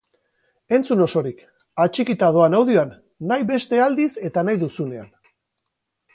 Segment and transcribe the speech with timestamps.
[0.77, 1.43] Entzun osorik,
[1.85, 2.95] atxikita doan audioan,
[3.33, 5.15] nahi beste aldiz eta nahi duzunean.